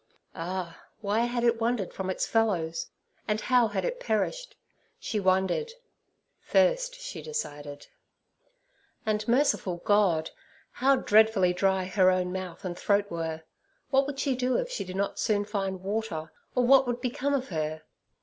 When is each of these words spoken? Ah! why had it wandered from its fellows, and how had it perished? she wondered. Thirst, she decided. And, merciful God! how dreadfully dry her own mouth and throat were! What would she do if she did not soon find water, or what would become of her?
Ah! 0.33 0.81
why 1.01 1.19
had 1.19 1.43
it 1.43 1.61
wandered 1.61 1.93
from 1.93 2.09
its 2.09 2.25
fellows, 2.25 2.87
and 3.27 3.39
how 3.39 3.67
had 3.67 3.85
it 3.85 3.99
perished? 3.99 4.55
she 4.97 5.19
wondered. 5.19 5.73
Thirst, 6.43 6.95
she 6.99 7.21
decided. 7.21 7.85
And, 9.05 9.27
merciful 9.27 9.77
God! 9.85 10.31
how 10.71 10.95
dreadfully 10.95 11.53
dry 11.53 11.85
her 11.85 12.09
own 12.09 12.33
mouth 12.33 12.65
and 12.65 12.75
throat 12.75 13.11
were! 13.11 13.43
What 13.91 14.07
would 14.07 14.19
she 14.19 14.35
do 14.35 14.57
if 14.57 14.71
she 14.71 14.83
did 14.83 14.95
not 14.95 15.19
soon 15.19 15.45
find 15.45 15.83
water, 15.83 16.31
or 16.55 16.65
what 16.65 16.87
would 16.87 16.99
become 16.99 17.35
of 17.35 17.49
her? 17.49 17.83